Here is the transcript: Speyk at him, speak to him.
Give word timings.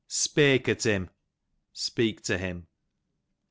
Speyk 0.09 0.67
at 0.67 0.83
him, 0.83 1.11
speak 1.73 2.23
to 2.23 2.39
him. 2.39 2.65